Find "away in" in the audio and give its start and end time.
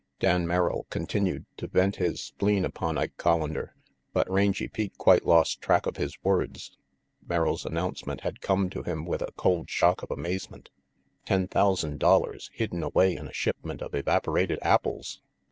12.81-13.27